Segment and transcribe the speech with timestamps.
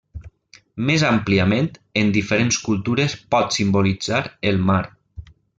[0.87, 1.67] Més àmpliament,
[2.03, 4.83] en diferents cultures pot simbolitzar el mar.